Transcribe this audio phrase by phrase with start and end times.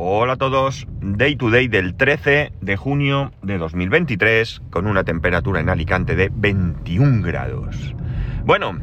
[0.00, 5.58] Hola a todos, Day to Day del 13 de junio de 2023 con una temperatura
[5.58, 7.96] en Alicante de 21 grados.
[8.44, 8.78] Bueno,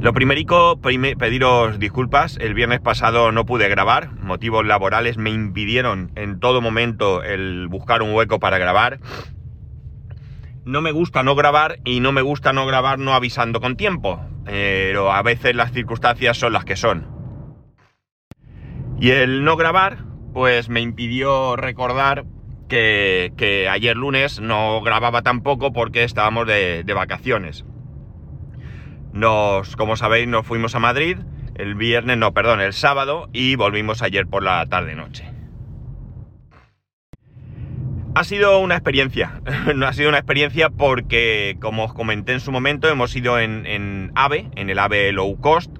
[0.00, 6.40] lo primerico, pediros disculpas, el viernes pasado no pude grabar, motivos laborales me impidieron en
[6.40, 9.00] todo momento el buscar un hueco para grabar.
[10.64, 14.24] No me gusta no grabar y no me gusta no grabar no avisando con tiempo,
[14.46, 17.14] pero a veces las circunstancias son las que son.
[18.98, 20.05] Y el no grabar,
[20.36, 22.26] pues me impidió recordar
[22.68, 27.64] que, ayer lunes no grababa tampoco porque estábamos de, vacaciones.
[29.14, 31.16] Nos, como sabéis, nos fuimos a Madrid
[31.54, 35.24] el viernes, no, perdón, el sábado y volvimos ayer por la tarde-noche.
[38.14, 39.40] Ha sido una experiencia,
[39.74, 43.64] no ha sido una experiencia porque, como os comenté en su momento, hemos ido en,
[43.64, 45.74] en AVE, en el AVE Low Cost,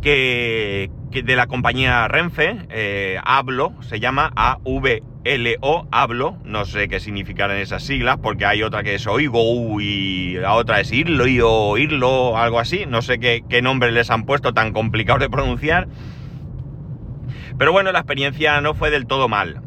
[0.00, 7.58] que, de la compañía Renfe, eh, Hablo, se llama A-V-L-O, Hablo, no sé qué significarán
[7.58, 11.42] esas siglas, porque hay otra que es Oigo y la otra es Irlo y
[11.82, 15.88] Irlo, algo así, no sé qué, qué nombre les han puesto tan complicado de pronunciar.
[17.58, 19.60] Pero bueno, la experiencia no fue del todo mal.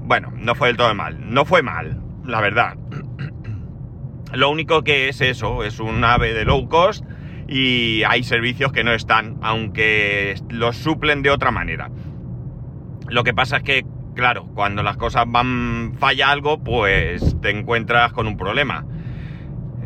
[0.00, 2.76] Bueno, no fue del todo mal, no fue mal, la verdad.
[4.32, 7.04] Lo único que es eso, es un ave de low cost
[7.48, 11.90] y hay servicios que no están, aunque los suplen de otra manera.
[13.08, 18.12] Lo que pasa es que, claro, cuando las cosas van, falla algo, pues te encuentras
[18.12, 18.84] con un problema.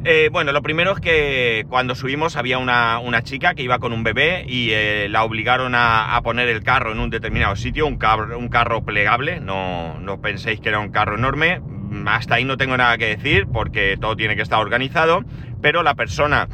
[0.03, 4.03] Eh, bueno, lo primero es que cuando subimos había una, chica que iba con un
[4.03, 8.39] bebé y eh, la obligaron a, poner el carro en un determinado sitio, un, carro,
[8.39, 11.61] un carro plegable, no, no penséis que era un carro enorme,
[12.07, 15.23] hasta ahí no tengo nada que decir porque todo tiene que estar organizado,
[15.61, 16.49] pero la persona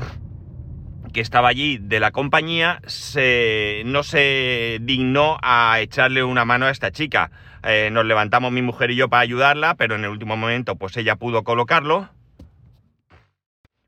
[1.17, 6.71] que estaba allí de la compañía se, no se dignó a echarle una mano a
[6.71, 7.31] esta chica.
[7.63, 10.95] Eh, nos levantamos mi mujer y yo para ayudarla, pero en el último momento pues
[10.99, 12.11] ella pudo colocarlo.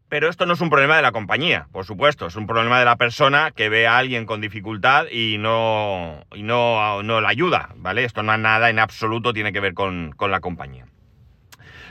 [0.09, 2.87] Pero esto no es un problema de la compañía, por supuesto, es un problema de
[2.87, 7.75] la persona que ve a alguien con dificultad y no, y no, no la ayuda,
[7.77, 8.05] ¿vale?
[8.05, 10.87] Esto no es nada en absoluto tiene que ver con, con la compañía.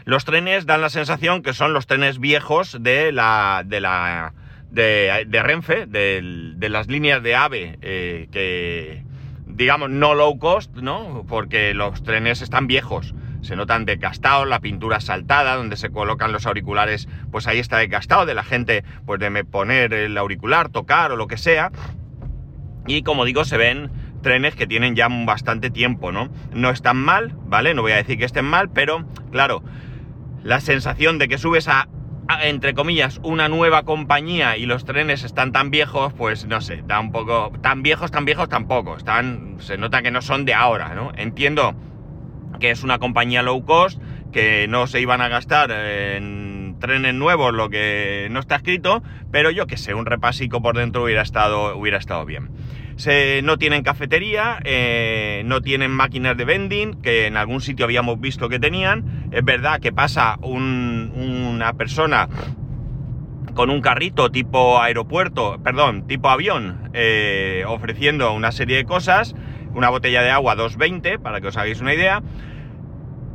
[0.03, 4.33] Los trenes dan la sensación que son los trenes viejos de la, de la
[4.71, 9.03] de, Renfe, de, las líneas de AVE, eh, que
[9.45, 11.25] digamos no low cost, ¿no?
[11.27, 16.45] Porque los trenes están viejos, se notan desgastados, la pintura saltada, donde se colocan los
[16.45, 21.15] auriculares, pues ahí está desgastado, de la gente, pues de poner el auricular, tocar o
[21.15, 21.71] lo que sea.
[22.85, 23.91] Y como digo, se ven
[24.21, 26.29] trenes que tienen ya bastante tiempo, ¿no?
[26.53, 27.73] No están mal, ¿vale?
[27.73, 29.63] No voy a decir que estén mal, pero claro,
[30.43, 31.87] la sensación de que subes a
[32.43, 37.01] entre comillas, una nueva compañía y los trenes están tan viejos, pues no sé, da
[37.11, 37.51] poco.
[37.61, 38.97] Tan viejos, tan viejos tampoco.
[38.97, 39.57] Están.
[39.59, 41.11] Se nota que no son de ahora, ¿no?
[41.15, 41.75] Entiendo
[42.59, 44.01] que es una compañía low cost,
[44.31, 49.49] que no se iban a gastar en trenes nuevos lo que no está escrito, pero
[49.51, 52.49] yo que sé, un repasico por dentro hubiera estado, hubiera estado bien
[53.43, 58.49] no tienen cafetería, eh, no tienen máquinas de vending, que en algún sitio habíamos visto
[58.49, 59.29] que tenían.
[59.31, 62.27] Es verdad que pasa una persona
[63.53, 69.35] con un carrito tipo aeropuerto, perdón, tipo avión, eh, ofreciendo una serie de cosas,
[69.73, 72.21] una botella de agua 220, para que os hagáis una idea.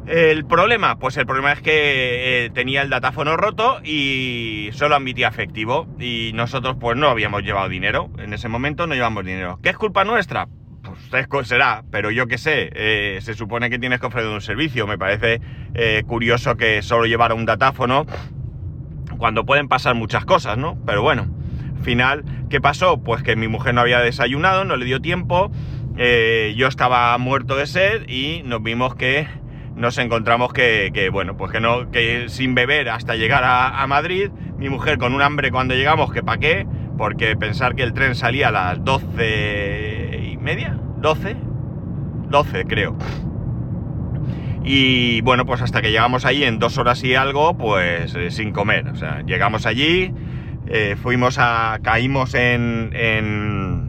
[0.06, 5.28] El problema, pues el problema es que eh, tenía el datáfono roto y solo admitía
[5.28, 5.86] efectivo.
[6.00, 8.10] Y nosotros pues no habíamos llevado dinero.
[8.18, 9.60] En ese momento no llevamos dinero.
[9.62, 10.48] ¿Qué es culpa nuestra?
[11.30, 14.88] Pues será, pero yo qué sé, eh, se supone que tienes que ofrecer un servicio.
[14.88, 15.40] Me parece
[15.74, 18.04] eh, curioso que solo llevara un datáfono
[19.18, 20.76] cuando pueden pasar muchas cosas, ¿no?
[20.84, 21.28] Pero bueno,
[21.76, 23.00] al final, ¿qué pasó?
[23.00, 25.52] Pues que mi mujer no había desayunado, no le dio tiempo,
[25.96, 29.28] yo estaba muerto de sed y nos vimos que
[29.76, 34.68] nos encontramos que, bueno, pues que no, que sin beber hasta llegar a, Madrid, mi
[34.68, 38.48] mujer con un hambre cuando llegamos, que pa' qué, porque pensar que el tren salía
[38.48, 41.36] a las doce y media, doce,
[42.28, 42.96] doce creo.
[44.64, 48.52] Y bueno, pues hasta que llegamos allí en dos horas y algo, pues eh, sin
[48.52, 48.88] comer.
[48.88, 50.14] O sea, llegamos allí,
[50.68, 53.81] eh, fuimos a, caímos en, en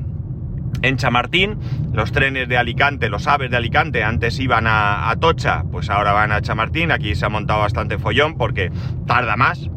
[0.84, 1.58] en Chamartín.
[1.92, 6.32] Los trenes de Alicante, los aves de Alicante, antes iban a, Tocha, pues ahora van
[6.32, 6.92] a Chamartín.
[6.92, 8.72] Aquí se ha montado bastante follón porque
[9.08, 9.70] tarda más.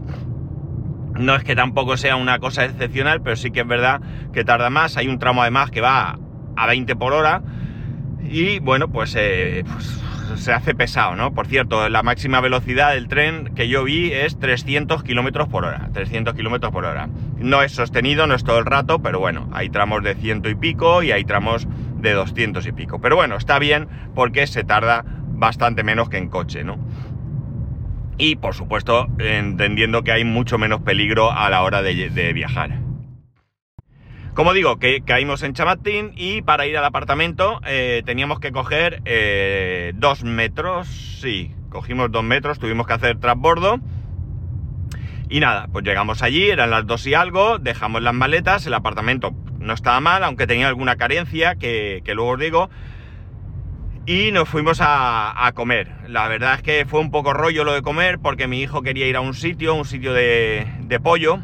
[1.14, 4.02] No es que tampoco sea una cosa excepcional, pero sí que es verdad
[4.34, 4.98] que tarda más.
[4.98, 6.18] Hay un tramo además que va
[6.56, 7.42] a 20 por hora.
[8.22, 10.02] Y bueno, pues, eh, pues
[10.36, 11.32] se hace pesado, ¿no?
[11.32, 15.88] Por cierto, la máxima velocidad del tren que yo vi es 300 kilómetros por hora.
[15.92, 17.08] 300 kilómetros por hora.
[17.38, 20.54] No es sostenido, no es todo el rato, pero bueno, hay tramos de ciento y
[20.54, 23.00] pico y hay tramos de 200 y pico.
[23.00, 26.78] Pero bueno, está bien porque se tarda bastante menos que en coche, ¿no?
[28.18, 32.85] Y por supuesto, entendiendo que hay mucho menos peligro a la hora de, viajar.
[34.36, 39.00] Como digo, que caímos en Chamatín y para ir al apartamento eh, teníamos que coger
[39.06, 43.80] eh, dos metros, sí, cogimos dos metros, tuvimos que hacer transbordo.
[45.30, 49.32] Y nada, pues llegamos allí, eran las dos y algo, dejamos las maletas, el apartamento
[49.58, 52.68] no estaba mal, aunque tenía alguna carencia, que, luego os digo,
[54.04, 55.90] y nos fuimos a, comer.
[56.08, 59.06] La verdad es que fue un poco rollo lo de comer, porque mi hijo quería
[59.06, 61.38] ir a un sitio, un sitio de, pollo,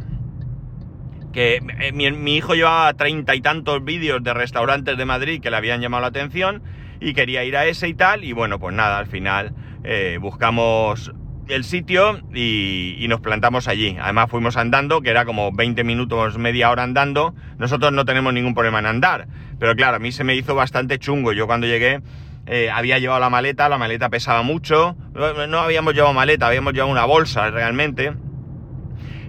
[1.32, 5.56] que eh, mi, hijo llevaba treinta y tantos vídeos de restaurantes de Madrid que le
[5.56, 6.62] habían llamado la atención,
[7.00, 9.52] y quería ir a ese y tal, y bueno, pues nada, al final
[9.82, 11.12] eh, buscamos
[11.49, 13.96] el sitio y, nos plantamos allí.
[14.00, 17.34] Además fuimos andando, que era como 20 minutos, media hora andando.
[17.58, 19.26] Nosotros no tenemos ningún problema en andar,
[19.58, 21.32] pero claro, a mí se me hizo bastante chungo.
[21.32, 22.00] Yo cuando llegué
[22.46, 24.96] eh, había llevado la maleta, la maleta pesaba mucho.
[25.49, 28.14] No, habíamos llevado maleta, habíamos llevado una bolsa realmente.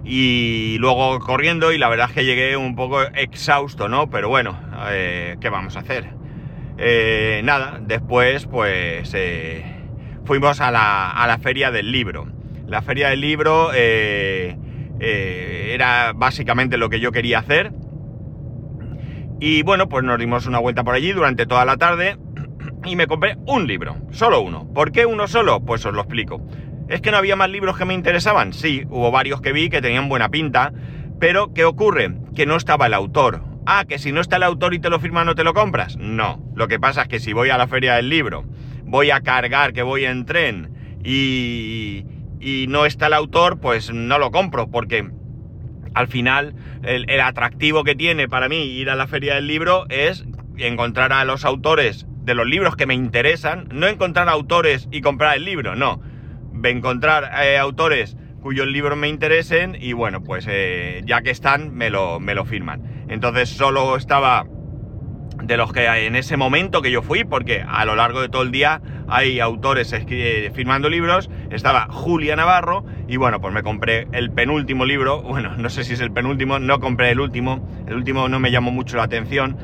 [0.05, 4.09] Y luego corriendo y la verdad es que llegué un poco exhausto, ¿no?
[4.09, 4.59] Pero bueno,
[4.89, 6.09] eh, ¿qué vamos a hacer?
[6.77, 9.15] Eh, nada, después pues
[10.25, 12.27] fuimos a la, feria del libro.
[12.67, 14.57] La feria del libro eh,
[14.99, 17.71] eh, era básicamente lo que yo quería hacer.
[19.39, 22.17] Y bueno, pues nos dimos una vuelta por allí durante toda la tarde
[22.85, 24.71] y me compré un libro, solo uno.
[24.73, 25.61] ¿Por qué uno solo?
[25.61, 26.41] Pues os lo explico.
[26.89, 28.53] ¿Es que no había más libros que me interesaban?
[28.53, 30.73] Sí, hubo varios que vi que tenían buena pinta,
[31.19, 32.13] pero ¿qué ocurre?
[32.35, 33.43] Que no estaba el autor.
[33.65, 35.97] Ah, que si no está el autor y te lo firma no te lo compras.
[35.97, 38.45] No, lo que pasa es que si voy a la feria del libro
[38.93, 42.05] voy a cargar, que voy en tren y,
[42.67, 45.09] no está el autor, pues no lo compro, porque
[45.95, 46.53] al final
[46.83, 50.25] el, atractivo que tiene para mí ir a la feria del libro es
[50.57, 55.37] encontrar a los autores de los libros que me interesan, no encontrar autores y comprar
[55.37, 55.99] el libro, no,
[56.69, 61.89] encontrar eh, autores cuyos libros me interesen y bueno, pues eh, ya que están, me
[61.89, 63.05] lo, me lo firman.
[63.07, 64.45] Entonces solo estaba
[65.41, 68.41] de los que en ese momento que yo fui, porque a lo largo de todo
[68.43, 69.93] el día hay autores
[70.53, 75.69] firmando libros, estaba Julia Navarro y bueno, pues me compré el penúltimo libro, bueno, no
[75.69, 78.97] sé si es el penúltimo, no compré el último, el último no me llamó mucho
[78.97, 79.57] la atención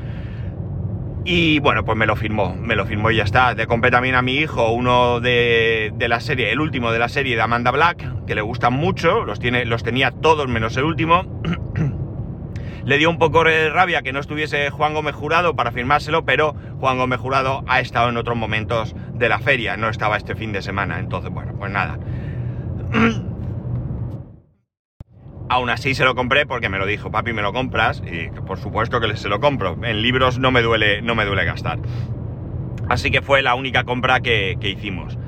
[1.24, 3.54] y bueno, pues me lo firmó, me lo firmó y ya está.
[3.54, 7.08] Le compré también a mi hijo uno de, de la serie, el último de la
[7.08, 10.84] serie de Amanda Black, que le gustan mucho, los, tiene, los tenía todos menos el
[10.84, 11.42] último.
[12.84, 16.54] Le dio un poco de rabia que no estuviese Juan Gómez Jurado para firmárselo, pero
[16.80, 20.50] Juan Gómez Jurado ha estado en otros momentos de la feria, no estaba este fin
[20.52, 20.98] de semana.
[20.98, 21.98] Entonces, bueno, pues nada.
[25.50, 28.58] Aún así se lo compré porque me lo dijo, papi, me lo compras, y por
[28.58, 29.76] supuesto que se lo compro.
[29.82, 31.80] En libros no me duele, no me duele gastar.
[32.88, 35.18] Así que fue la única compra que, hicimos.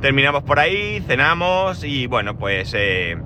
[0.00, 3.18] Terminamos por ahí, cenamos y bueno, pues eh,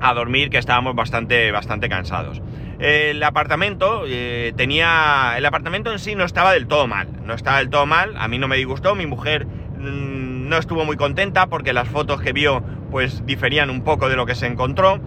[0.00, 2.40] a dormir que estábamos bastante, bastante cansados
[2.80, 5.34] el apartamento eh, tenía.
[5.36, 7.08] El apartamento en sí no estaba del todo mal.
[7.24, 8.14] No estaba del todo mal.
[8.16, 8.94] A mí no me disgustó.
[8.94, 13.84] Mi mujer mm, no estuvo muy contenta porque las fotos que vio, pues diferían un
[13.84, 14.98] poco de lo que se encontró.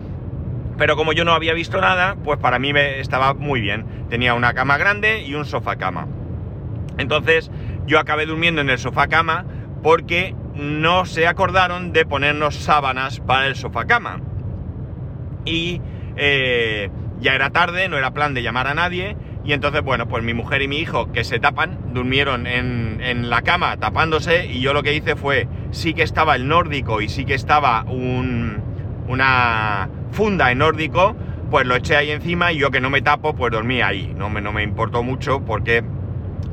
[0.77, 3.85] Pero como yo no había visto nada, pues para mí me estaba muy bien.
[4.09, 6.07] Tenía una cama grande y un sofá cama.
[6.97, 7.51] Entonces
[7.85, 9.45] yo acabé durmiendo en el sofá cama
[9.81, 14.21] porque no se acordaron de ponernos sábanas para el sofá cama.
[15.45, 15.81] Y
[16.15, 16.89] eh,
[17.19, 19.17] ya era tarde, no era plan de llamar a nadie.
[19.45, 23.41] Y entonces, bueno, pues mi mujer y mi hijo, que se tapan, durmieron en, la
[23.41, 24.47] cama tapándose.
[24.47, 27.83] Y yo lo que hice fue, sí que estaba el nórdico y sí que estaba
[29.07, 31.15] una funda en nórdico,
[31.51, 34.13] pues lo eché ahí encima y yo que no me tapo, pues dormí ahí.
[34.15, 35.83] No me, no me importó mucho porque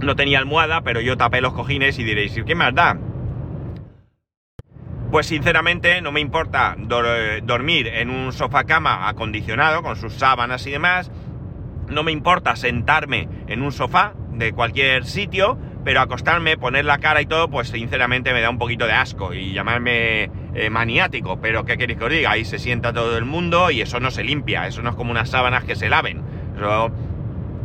[0.01, 2.99] no tenía almohada, pero yo tapé los cojines y diréis, ¿qué más da?
[5.11, 10.71] Pues sinceramente no me importa dormir en un sofá cama acondicionado con sus sábanas y
[10.71, 11.11] demás.
[11.89, 17.23] No me importa sentarme en un sofá de cualquier sitio, pero acostarme, poner la cara
[17.23, 21.41] y todo, pues sinceramente me da un poquito de asco y llamarme eh, maniático.
[21.41, 22.33] Pero ¿qué queréis que os diga?
[22.33, 25.11] Ahí se sienta todo el mundo y eso no se limpia, eso no es como
[25.11, 26.23] unas sábanas que se laven.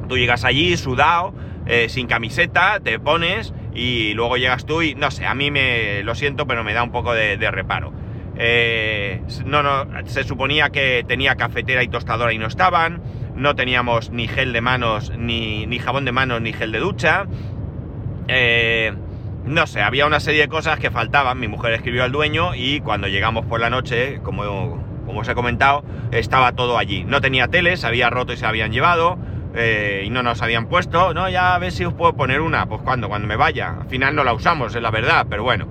[0.07, 1.33] tú llegas allí sudado,
[1.65, 6.03] eh, sin camiseta, te pones y luego llegas tú y no sé, a mí me
[6.03, 7.91] lo siento, pero me da un poco de, reparo.
[8.37, 13.01] Eh, no, no, se suponía que tenía cafetera y tostadora y no estaban,
[13.35, 17.25] no teníamos ni gel de manos, ni, ni jabón de manos, ni gel de ducha.
[18.27, 18.93] Eh,
[19.45, 21.39] no sé, había una serie de cosas que faltaban.
[21.39, 24.43] Mi mujer escribió al dueño y cuando llegamos por la noche, como,
[25.05, 27.03] como os he comentado, estaba todo allí.
[27.03, 29.17] No tenía tele, se había roto y se habían llevado.
[29.55, 32.65] eh, y no nos habían puesto, no, ya a ver si os puedo poner una,
[32.67, 33.75] pues cuando, cuando me vaya.
[33.81, 35.67] Al final no la usamos, es la verdad, pero bueno.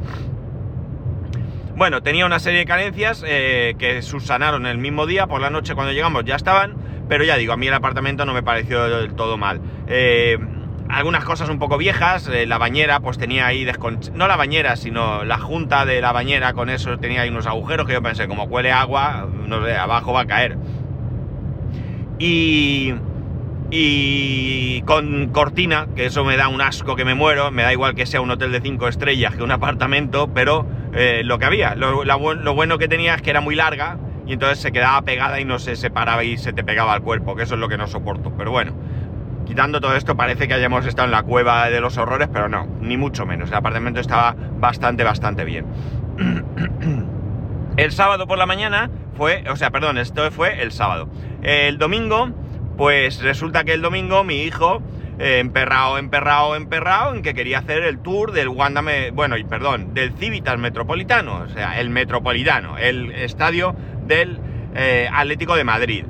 [1.77, 5.75] Bueno, tenía una serie de carencias eh, que subsanaron el mismo día, por la noche
[5.75, 6.77] cuando llegamos ya estaban,
[7.09, 9.61] pero ya digo, a mí el apartamento no me pareció del todo mal.
[9.89, 10.39] Eh,
[10.89, 13.67] algunas cosas un poco viejas, eh, la bañera pues tenía ahí
[14.15, 17.87] no la bañera, sino la junta de la bañera con eso tenía ahí unos agujeros
[17.87, 20.57] que yo pensé, como cuele agua, no sé, abajo va a caer.
[22.19, 22.95] Y
[23.77, 27.95] y con cortina, que eso me da un asco que me muero, me da igual
[27.95, 31.75] que sea un hotel de 5 estrellas que un apartamento, pero eh, lo que había,
[31.75, 35.41] lo, lo, bueno que tenía es que era muy larga y entonces se quedaba pegada
[35.41, 37.77] y no se separaba y se te pegaba al cuerpo, que eso es lo que
[37.77, 38.75] no soporto, pero bueno.
[39.47, 42.67] Quitando todo esto, parece que hayamos estado en la cueva de los horrores, pero no,
[42.81, 43.51] ni mucho menos.
[43.51, 45.67] El apartamento estaba bastante, bastante bien.
[47.77, 51.09] El sábado por la mañana fue, o sea, perdón, esto fue el sábado.
[51.43, 52.31] El domingo
[52.77, 54.83] pues resulta que el domingo mi hijo,
[55.19, 58.83] eh, emperrado, emperrado, emperrado, en que quería hacer el tour del Wanda,
[59.13, 64.39] bueno, perdón, del Civitas Metropolitano, o sea, el Metropolitano, el estadio del
[64.75, 66.05] eh, Atlético de Madrid.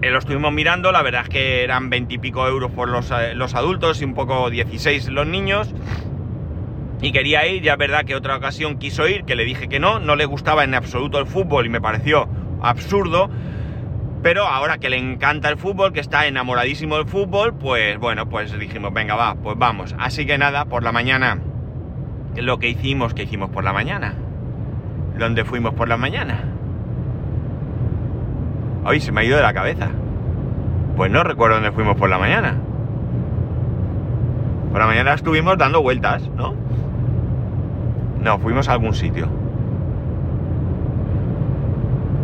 [0.00, 4.00] Eh, lo estuvimos mirando, la verdad es que eran veintipico euros por los, los, adultos
[4.00, 5.74] y un poco 16 los niños.
[7.00, 9.80] Y quería ir, ya es verdad que otra ocasión quiso ir, que le dije que
[9.80, 12.28] no, no le gustaba en absoluto el fútbol y me pareció
[12.62, 13.28] absurdo.
[14.22, 18.56] Pero ahora que le encanta el fútbol, que está enamoradísimo del fútbol, pues bueno, pues
[18.58, 19.94] dijimos, venga, va, pues vamos.
[19.98, 21.38] Así que nada, por la mañana,
[22.36, 24.14] lo que hicimos, que hicimos por la mañana.
[25.18, 26.57] ¿Dónde fuimos por la mañana?
[28.88, 29.90] Hoy se me ha ido de la cabeza.
[30.96, 32.56] Pues no recuerdo dónde fuimos por la mañana.
[34.70, 36.54] Por la mañana estuvimos dando vueltas, ¿no?
[38.22, 39.28] No, fuimos a algún sitio.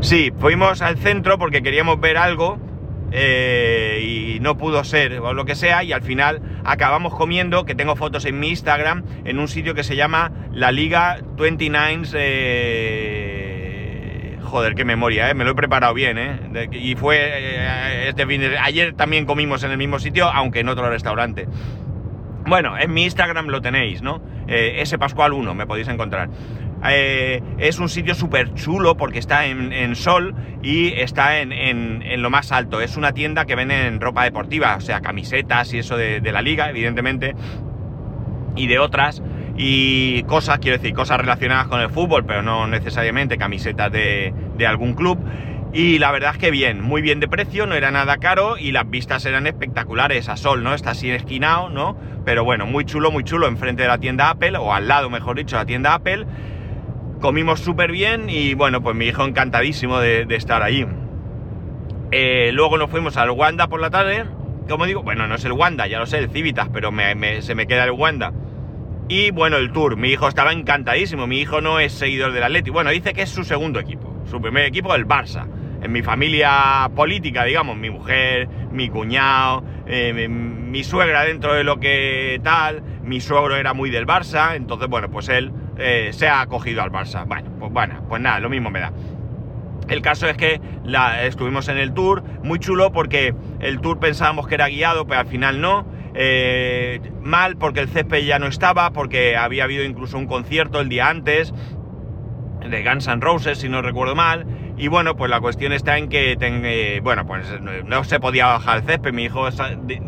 [0.00, 2.56] Sí, fuimos al centro porque queríamos ver algo
[3.12, 7.74] eh, y no pudo ser o lo que sea y al final acabamos comiendo, que
[7.74, 13.43] tengo fotos en mi Instagram, en un sitio que se llama La Liga 29 eh...
[14.54, 15.34] Joder, qué memoria, ¿eh?
[15.34, 16.68] me lo he preparado bien, ¿eh?
[16.70, 18.56] y fue eh, este fin de...
[18.56, 21.48] Ayer también comimos en el mismo sitio, aunque en otro restaurante.
[22.46, 24.22] Bueno, en mi Instagram lo tenéis, ¿no?
[24.46, 26.28] ese Pascual 1 me podéis encontrar.
[26.88, 32.52] Eh, es un sitio súper chulo porque está en, sol y está en, lo más
[32.52, 32.80] alto.
[32.80, 36.42] Es una tienda que vende en ropa deportiva, o sea, camisetas y eso de, la
[36.42, 37.34] liga, evidentemente,
[38.54, 39.20] y de otras.
[39.56, 44.66] Y cosas, quiero decir, cosas relacionadas con el fútbol, pero no necesariamente camisetas de, de
[44.66, 45.18] algún club.
[45.72, 48.72] Y la verdad es que bien, muy bien de precio, no era nada caro y
[48.72, 50.74] las vistas eran espectaculares a sol, ¿no?
[50.74, 51.96] Está así esquinado, ¿no?
[52.24, 55.36] Pero bueno, muy chulo, muy chulo, enfrente de la tienda Apple, o al lado, mejor
[55.36, 56.26] dicho, de la tienda Apple
[57.24, 60.86] comimos súper bien y bueno, pues mi hijo encantadísimo de, estar allí.
[62.10, 64.26] Eh, luego nos fuimos al Wanda por la tarde,
[64.68, 66.90] como digo, bueno, no es el Wanda, ya lo sé, el Civitas, pero
[67.40, 68.34] se me queda el Wanda.
[69.08, 72.70] Y bueno, el Tour, mi hijo estaba encantadísimo, mi hijo no es seguidor del Atleti,
[72.70, 75.46] bueno, dice que es su segundo equipo, su primer equipo el Barça.
[75.82, 81.78] En mi familia política, digamos, mi mujer, mi cuñado, eh, mi suegra dentro de lo
[81.78, 86.40] que tal, mi suegro era muy del Barça, entonces bueno, pues él eh, se ha
[86.40, 87.26] acogido al Barça.
[87.26, 88.92] Bueno, pues bueno, pues nada, lo mismo me da.
[89.88, 90.62] El caso es que
[91.24, 95.26] estuvimos en el tour, muy chulo porque el tour pensábamos que era guiado, pero al
[95.26, 95.84] final no.
[96.14, 100.88] Eh, mal porque el césped ya no estaba, porque había habido incluso un concierto el
[100.88, 101.52] día antes
[102.68, 104.46] de Guns N' Roses, si no recuerdo mal.
[104.76, 108.78] Y bueno, pues la cuestión está en que, eh, bueno, pues no se podía bajar
[108.78, 109.12] el césped.
[109.12, 109.48] Mi hijo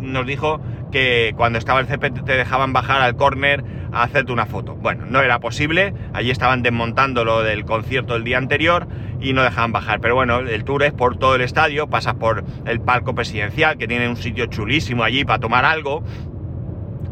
[0.00, 0.60] nos dijo
[0.90, 4.74] que cuando estaba el césped te dejaban bajar al córner a hacerte una foto.
[4.74, 8.86] Bueno, no era posible, allí estaban desmontando lo del concierto del día anterior
[9.20, 10.00] y no dejaban bajar.
[10.00, 13.88] Pero bueno, el tour es por todo el estadio, pasas por el palco presidencial, que
[13.88, 16.02] tiene un sitio chulísimo allí para tomar algo.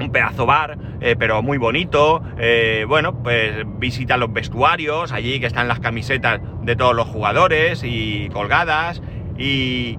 [0.01, 2.21] Un pedazo bar, eh, pero muy bonito.
[2.37, 7.83] Eh, bueno, pues visita los vestuarios, allí que están las camisetas de todos los jugadores
[7.85, 9.01] y colgadas.
[9.39, 9.99] Y,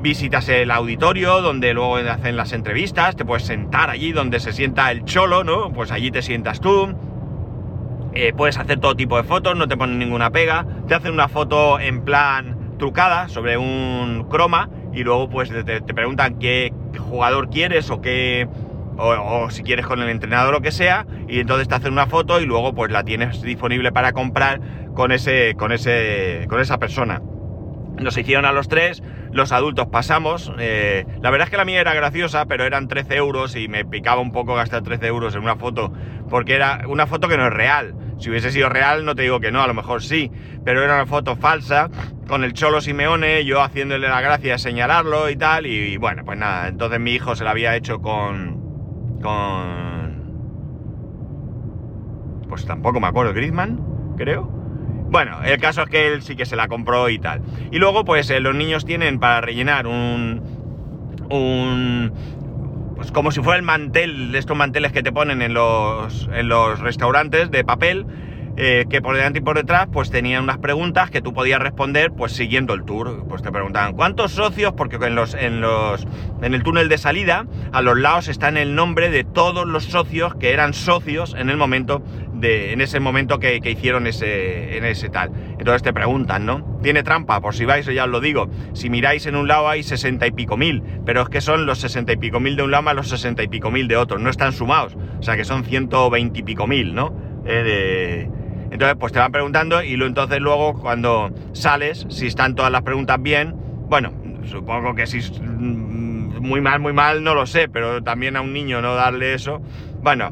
[0.00, 4.90] visitas el auditorio donde luego hacen las entrevistas, te puedes sentar allí donde se sienta
[4.90, 5.72] el cholo, ¿no?
[5.72, 6.94] Pues allí te sientas tú.
[8.12, 10.66] Eh, puedes hacer todo tipo de fotos, no te ponen ninguna pega.
[10.88, 16.38] Te hacen una foto en plan trucada sobre un croma y luego pues te, preguntan
[16.38, 18.48] qué jugador quieres o qué...
[19.02, 22.38] O, si quieres con el entrenador lo que sea, y entonces te hacen una foto
[22.38, 24.60] y luego pues la tienes disponible para comprar
[24.92, 27.22] con ese, con ese, con esa persona.
[27.96, 29.02] Nos hicieron a los tres,
[29.32, 30.52] los adultos pasamos.
[30.58, 33.84] Eh, la verdad es que la mía era graciosa, pero eran 13 euros y me
[33.84, 35.92] picaba un poco gastar 13 euros en una foto
[36.28, 37.94] porque era una foto que no es real.
[38.18, 40.30] Si hubiese sido real, no te digo que no, a lo mejor sí,
[40.64, 41.90] pero era una foto falsa,
[42.28, 46.38] con el Cholo Simeone, yo haciéndole la gracia de señalarlo y tal, y, bueno, pues
[46.38, 49.18] nada, entonces mi hijo se la había hecho con...
[49.22, 50.20] con...
[52.48, 54.59] Pues tampoco me acuerdo, Griezmann, creo.
[55.10, 57.42] Bueno, el caso es que él sí que se la compró y tal.
[57.72, 60.40] Y luego, pues eh, los niños tienen para rellenar un.
[61.28, 62.12] un.
[62.94, 66.78] Pues como si fuera el mantel, estos manteles que te ponen en los, en los
[66.80, 68.06] restaurantes de papel,
[68.56, 72.12] eh, que por delante y por detrás, pues tenían unas preguntas que tú podías responder,
[72.12, 73.24] pues siguiendo el tour.
[73.26, 74.74] Pues te preguntaban, ¿cuántos socios?
[74.76, 76.06] Porque en los, en los,
[76.42, 79.84] en el túnel de salida, a los lados está en el nombre de todos los
[79.84, 82.02] socios que eran socios en el momento
[82.42, 85.30] en ese momento que, hicieron ese, en ese tal.
[85.58, 86.78] Entonces te preguntan, ¿no?
[86.82, 88.48] Tiene trampa, por si vais, ya os lo digo.
[88.72, 91.78] Si miráis en un lado hay sesenta y pico mil, pero es que son los
[91.78, 94.18] sesenta y pico mil de un lado más los sesenta y pico mil de otro,
[94.18, 94.96] no están sumados.
[95.18, 97.14] O sea que son ciento veinte y pico mil, ¿no?
[97.46, 98.28] Eh,
[98.70, 102.82] entonces, pues te van preguntando y luego, entonces luego cuando sales, si están todas las
[102.82, 103.54] preguntas bien,
[103.88, 104.12] bueno,
[104.44, 108.52] supongo que si mm, muy mal, muy mal, no lo sé, pero también a un
[108.52, 109.60] niño no darle eso,
[110.02, 110.30] bueno,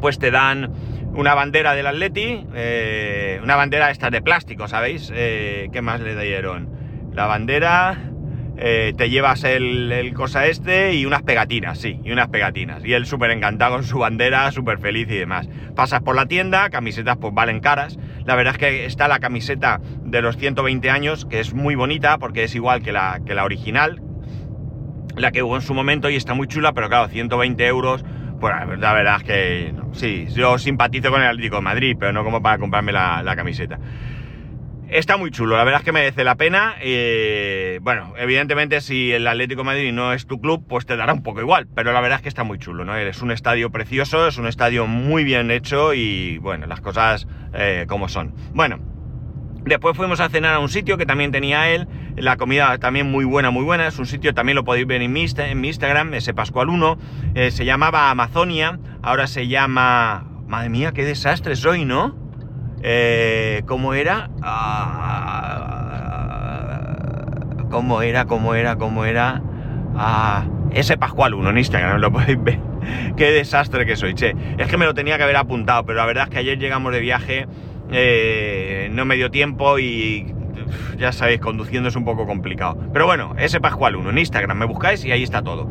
[0.00, 0.72] pues te dan
[1.16, 5.10] una bandera del Atleti, eh, una bandera esta de plástico, ¿sabéis?
[5.14, 6.68] Eh, ¿Qué más le dieron?
[7.14, 7.96] La bandera,
[8.58, 12.84] eh, te llevas el, cosa este y unas pegatinas, sí, y unas pegatinas.
[12.84, 15.48] Y él súper encantado con su bandera, súper feliz y demás.
[15.74, 17.98] Pasas por la tienda, camisetas pues valen caras.
[18.26, 22.18] La verdad es que está la camiseta de los 120 años, que es muy bonita
[22.18, 24.02] porque es igual que la, que la original,
[25.16, 28.04] la que hubo en su momento y está muy chula, pero claro, 120 euros,
[28.40, 32.24] pues la verdad es que sí, yo simpatizo con el Atlético de Madrid, pero no
[32.24, 33.78] como para comprarme la, la camiseta.
[34.88, 36.76] Está muy chulo, la verdad es que merece la pena.
[36.80, 41.12] Eh, bueno, evidentemente si el Atlético de Madrid no es tu club, pues te dará
[41.12, 42.96] un poco igual, pero la verdad es que está muy chulo, ¿no?
[42.96, 47.86] Es un estadio precioso, es un estadio muy bien hecho y bueno, las cosas eh,
[47.88, 48.32] como son.
[48.54, 48.78] Bueno,
[49.66, 53.24] después fuimos a cenar a un sitio que también tenía él, la comida también muy
[53.24, 56.68] buena, muy buena, es un sitio, también lo podéis ver en mi, Instagram, ese Pascual
[56.68, 56.98] 1,
[57.34, 60.24] eh, se llamaba Amazonia, ahora se llama...
[60.46, 62.14] Madre mía, qué desastre soy, ¿no?
[62.80, 64.30] Eh, ¿Cómo era?
[64.42, 65.66] Ah,
[67.68, 68.26] ¿Cómo era?
[68.26, 68.76] ¿Cómo era?
[68.76, 69.42] ¿Cómo era?
[69.96, 72.60] Ah, ese Pascual 1 en Instagram, lo podéis ver.
[73.16, 74.36] Qué desastre que soy, che.
[74.58, 76.92] Es que me lo tenía que haber apuntado, pero la verdad es que ayer llegamos
[76.92, 77.46] de viaje,
[77.90, 80.26] eh, no me dio tiempo y
[80.98, 82.78] ya sabéis, conduciendo es un poco complicado.
[82.92, 85.68] Pero bueno, ese Pascual 1 en Instagram, me buscáis y ahí está todo.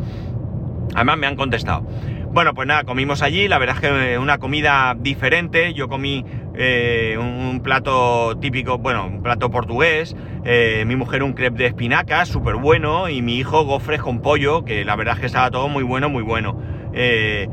[0.93, 1.85] Además me han contestado.
[2.31, 7.17] Bueno, pues nada, comimos allí, la verdad es que una comida diferente, yo comí eh,
[7.17, 12.55] un plato típico, bueno, un plato portugués, eh, mi mujer un crepe de espinacas, súper
[12.55, 15.83] bueno, y mi hijo gofres con pollo, que la verdad es que estaba todo muy
[15.83, 16.59] bueno, muy bueno.
[16.93, 17.47] Eh,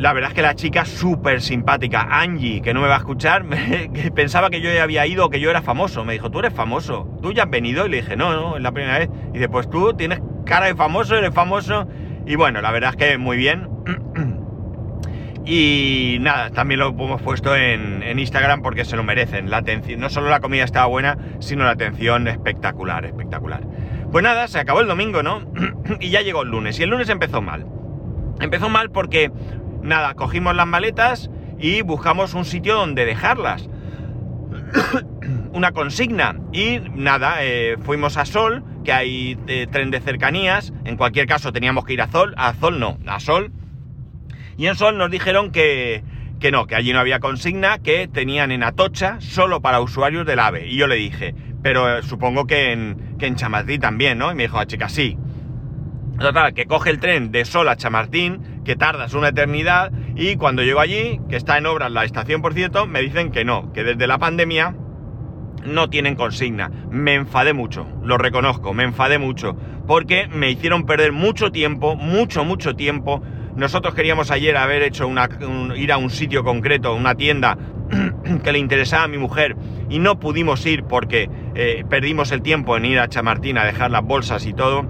[0.00, 3.44] la verdad es que la chica súper simpática, Angie, que no me va a escuchar,
[4.14, 6.06] pensaba que yo ya había ido, que yo era famoso.
[6.06, 7.84] Me dijo, tú eres famoso, tú ya has venido.
[7.84, 9.10] Y le dije, no, no, es la primera vez.
[9.28, 11.86] Y dice, pues tú tienes cara de famoso, eres famoso.
[12.26, 13.68] Y bueno, la verdad es que muy bien.
[15.46, 19.50] Y nada, también lo hemos puesto en, Instagram porque se lo merecen.
[19.50, 23.62] La atención, no solo la comida estaba buena, sino la atención espectacular, espectacular.
[24.12, 25.50] Pues nada, se acabó el domingo, ¿no?
[26.00, 26.78] y ya llegó el lunes.
[26.78, 27.66] Y el lunes empezó mal.
[28.40, 29.32] Empezó mal porque,
[29.82, 33.68] nada, cogimos las maletas y buscamos un sitio donde dejarlas.
[35.52, 36.36] Una consigna.
[36.52, 40.72] Y nada, eh, fuimos a Sol, que hay eh, tren de cercanías.
[40.84, 42.34] En cualquier caso teníamos que ir a Sol.
[42.36, 43.52] A Sol no, a Sol
[44.60, 46.04] y en Sol nos dijeron que,
[46.38, 50.38] que no, que allí no había consigna, que tenían en Atocha solo para usuarios del
[50.38, 50.66] AVE.
[50.66, 54.30] Y yo le dije, pero eh, supongo que en, que en Chamartín también, ¿no?
[54.30, 55.16] Y me dijo, a chica, sí.
[56.20, 60.62] Total, que coge el tren de Sol a Chamartín, que tardas una eternidad, y cuando
[60.62, 63.84] llego allí, que está en obras la estación, por cierto, me dicen que no, que
[63.84, 64.76] desde la pandemia
[65.64, 66.70] no tienen consigna.
[66.90, 69.56] Me enfadé mucho, lo reconozco, me enfadé mucho,
[69.86, 73.22] porque me hicieron perder mucho tiempo, mucho, mucho tiempo,
[73.56, 75.26] nosotros queríamos ayer haber hecho una,
[75.74, 77.56] ir a un sitio concreto, una tienda
[78.44, 79.56] que le interesaba a mi mujer
[79.88, 83.90] y no pudimos ir porque eh, perdimos el tiempo en ir a Chamartín a dejar
[83.90, 84.86] las bolsas y todo.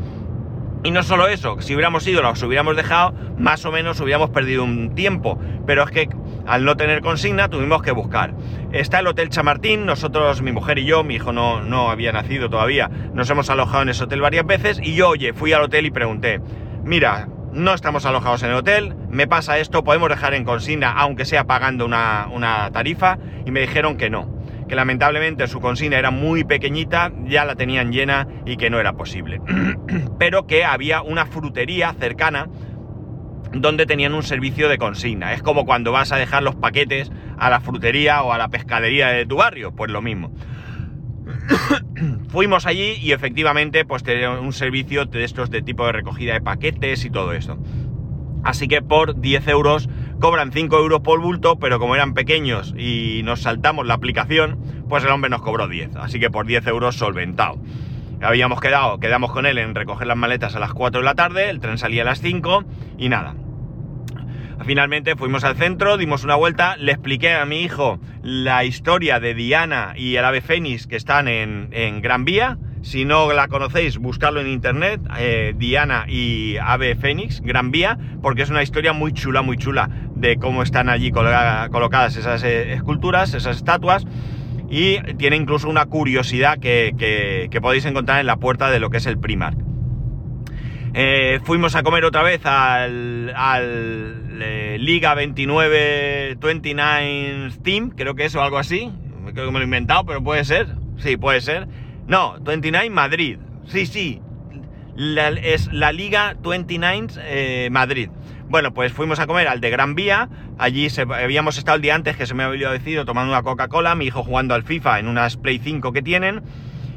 [0.83, 4.65] Y no solo eso, si hubiéramos ido, los hubiéramos dejado, más o menos hubiéramos perdido
[4.65, 5.39] un tiempo.
[5.67, 6.09] Pero es que
[6.47, 8.35] al no tener consigna tuvimos que buscar.
[8.73, 12.49] Está el Hotel Chamartín, nosotros, mi mujer y yo, mi hijo no, no había nacido
[12.49, 15.87] todavía, nos hemos alojado en ese hotel varias veces y yo, oye, fui al hotel
[15.87, 16.41] y pregunté,
[16.83, 21.25] mira, no estamos alojados en el hotel, me pasa esto, podemos dejar en consigna, aunque
[21.25, 24.29] sea pagando una, tarifa, y me dijeron que no,
[24.71, 28.93] que lamentablemente su consigna era muy pequeñita, ya la tenían llena y que no era
[28.93, 29.41] posible.
[30.21, 32.47] Pero que había una frutería cercana
[33.53, 35.33] donde tenían un servicio de consigna.
[35.33, 39.09] Es como cuando vas a dejar los paquetes a la frutería o a la pescadería
[39.09, 40.33] de tu barrio, pues lo mismo.
[42.29, 46.43] Fuimos allí y efectivamente pues tenían un servicio de estos de tipo de recogida de
[46.43, 47.59] paquetes y todo eso.
[48.45, 49.89] Así que por 10 euros
[50.21, 55.03] cobran 5 euros por bulto, pero como eran pequeños y nos saltamos la aplicación, pues
[55.03, 55.97] el hombre nos cobró 10.
[55.97, 57.59] Así que por 10 euros solventado.
[58.23, 61.49] Habíamos quedado, quedamos con él en recoger las maletas a las 4 de la tarde,
[61.49, 62.65] el tren salía a las 5
[62.99, 63.35] y nada.
[64.65, 69.35] Finalmente fuimos al centro, dimos una vuelta, le expliqué a mi hijo la historia de
[69.35, 72.59] Diana y el ave fénix que están en, Gran Vía.
[72.83, 78.43] Si no la conocéis, buscarlo en internet, eh, Diana y Ave Fénix, Gran Vía, porque
[78.43, 83.35] es una historia muy chula, muy chula de cómo están allí colocadas esas eh, esculturas,
[83.35, 84.07] esas estatuas.
[84.71, 89.07] Y tiene incluso una curiosidad que, podéis encontrar en la puerta de lo que es
[89.07, 89.59] el Primark.
[90.95, 93.35] Eh, fuimos a comer otra vez al,
[94.41, 98.93] eh, Liga 29 29 Team, creo que es o algo así.
[99.35, 100.69] Creo que me lo he inventado, pero puede ser.
[100.99, 101.67] Sí, puede ser.
[102.11, 103.39] No, 29 Madrid.
[103.67, 104.21] Sí, sí.
[104.97, 108.11] es la Liga 29 eh, Madrid.
[108.49, 110.29] Bueno, pues fuimos a comer al de Gran Vía.
[110.59, 114.07] Allí habíamos estado el día antes, que se me había olvidado tomando una Coca-Cola, mi
[114.07, 116.43] hijo jugando al FIFA en unas Play 5 que tienen.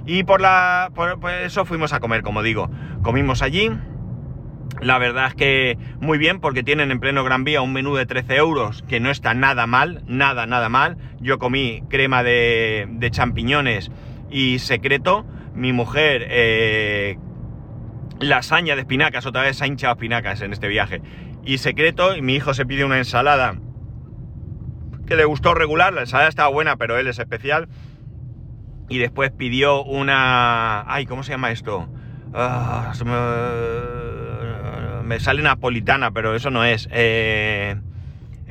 [0.07, 2.71] Y por, la, por, eso fuimos a comer, como digo.
[3.03, 3.69] Comimos allí.
[4.81, 8.07] La verdad es que muy bien porque tienen en pleno Gran Vía un menú de
[8.07, 10.97] 13 euros que no está nada mal, nada, nada mal.
[11.21, 13.91] Yo comí crema de champiñones
[14.33, 15.25] y secreto.
[15.53, 17.17] Mi mujer eh,
[18.19, 21.01] lasaña de espinacas, otra vez ha hinchado espinacas en este viaje.
[21.45, 23.55] Y secreto, y mi hijo se pide una ensalada
[25.05, 27.67] que le gustó regular, la ensalada estaba buena, pero él es especial
[28.89, 30.83] y después pidió una...
[30.91, 31.89] Ay, ¿cómo se llama esto?
[32.33, 32.93] Ah,
[35.05, 35.19] me...
[35.19, 36.87] sale napolitana, pero eso no es.
[36.91, 37.75] Eh,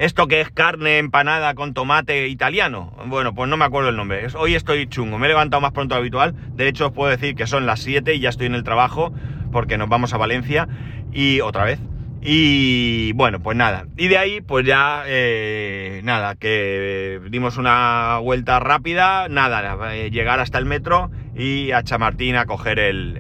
[0.02, 2.92] esto que es carne empanada con tomate italiano.
[3.06, 4.26] Bueno, pues no me acuerdo el nombre.
[4.36, 5.16] Hoy estoy chungo.
[5.16, 6.34] Me he levantado más pronto de habitual.
[6.56, 9.14] De hecho, os puedo decir que son las 7 y ya estoy en el trabajo
[9.52, 10.66] porque nos vamos a Valencia.
[11.12, 11.78] Y otra vez.
[12.20, 13.86] Y bueno, pues nada.
[13.96, 20.40] Y de ahí, pues ya, eh, nada, que dimos una vuelta rápida, nada, eh, llegar
[20.40, 23.18] hasta el metro y a Chamartín a coger el,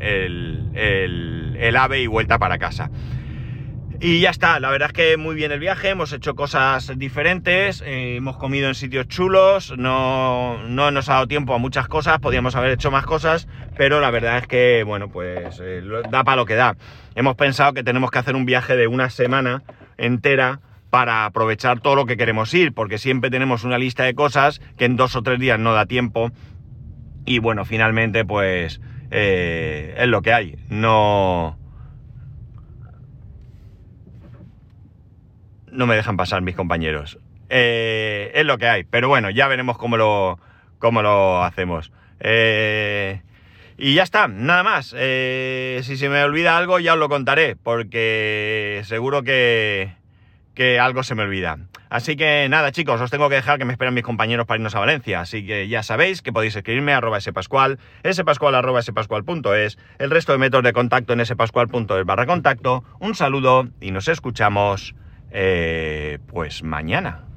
[0.74, 2.90] el ave y vuelta para casa.
[4.04, 7.82] Y ya está, la verdad es que muy bien el viaje, hemos hecho cosas diferentes,
[7.82, 12.56] eh, hemos comido en sitios chulos, no, nos ha dado tiempo a muchas cosas, podíamos
[12.56, 16.46] haber hecho más cosas, pero la verdad es que, bueno, pues eh, da para lo
[16.46, 16.76] que da.
[17.14, 19.62] Hemos pensado que tenemos que hacer un viaje de una semana
[19.98, 20.58] entera
[20.90, 24.84] para aprovechar todo lo que queremos ir, porque siempre tenemos una lista de cosas que
[24.84, 26.32] en dos o tres días no da tiempo.
[27.24, 28.80] Y bueno, finalmente, pues
[29.12, 30.56] eh, es lo que hay.
[30.68, 31.61] No
[35.72, 37.18] no me dejan pasar mis compañeros.
[37.48, 40.38] Eh, es lo que hay, pero bueno, ya veremos cómo lo,
[40.78, 41.90] cómo lo hacemos.
[42.20, 43.20] Eh,
[43.76, 44.94] y ya está, nada más.
[44.96, 49.94] Eh, si se me olvida algo ya os lo contaré, porque seguro que,
[50.54, 51.58] que algo se me olvida.
[51.90, 54.74] Así que nada, chicos, os tengo que dejar que me esperan mis compañeros para irnos
[54.74, 55.20] a Valencia.
[55.20, 57.78] Así que ya sabéis que podéis escribirme a arroba spascual,
[58.10, 62.82] spascual arroba spascual.es, el resto de métodos de contacto en spascual.es barra contacto.
[62.98, 64.94] Un saludo y nos escuchamos
[65.32, 67.31] eh, pues mañana.